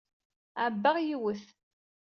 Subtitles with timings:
[0.65, 1.45] Ɛebbaɣ yiwet.